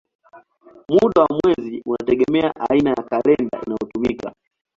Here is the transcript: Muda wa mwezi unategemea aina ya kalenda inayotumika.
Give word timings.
Muda 0.89 1.21
wa 1.21 1.35
mwezi 1.43 1.81
unategemea 1.85 2.53
aina 2.69 2.89
ya 2.89 3.03
kalenda 3.03 3.61
inayotumika. 3.65 4.33